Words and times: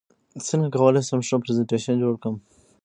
څنګه 0.47 0.67
کولی 0.75 1.01
شم 1.07 1.19
ښه 1.27 1.35
پرزنټیشن 1.43 1.95
جوړ 2.03 2.13
کړم 2.21 2.35